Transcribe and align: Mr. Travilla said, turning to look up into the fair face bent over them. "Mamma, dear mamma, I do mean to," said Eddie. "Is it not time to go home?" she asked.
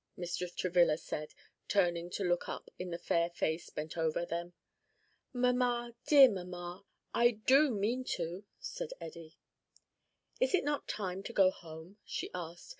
Mr. 0.17 0.51
Travilla 0.55 0.97
said, 0.97 1.35
turning 1.67 2.09
to 2.09 2.23
look 2.23 2.49
up 2.49 2.71
into 2.79 2.97
the 2.97 3.03
fair 3.03 3.29
face 3.29 3.69
bent 3.69 3.95
over 3.99 4.25
them. 4.25 4.53
"Mamma, 5.31 5.93
dear 6.07 6.27
mamma, 6.27 6.85
I 7.13 7.29
do 7.29 7.69
mean 7.69 8.03
to," 8.17 8.43
said 8.59 8.93
Eddie. 8.99 9.37
"Is 10.39 10.55
it 10.55 10.63
not 10.63 10.87
time 10.87 11.21
to 11.21 11.33
go 11.33 11.51
home?" 11.51 11.97
she 12.03 12.31
asked. 12.33 12.69